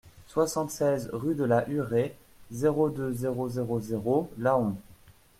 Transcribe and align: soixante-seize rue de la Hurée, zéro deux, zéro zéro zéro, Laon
soixante-seize 0.25 1.11
rue 1.13 1.35
de 1.35 1.43
la 1.43 1.69
Hurée, 1.69 2.15
zéro 2.51 2.89
deux, 2.89 3.13
zéro 3.13 3.49
zéro 3.49 3.79
zéro, 3.79 4.31
Laon 4.39 4.75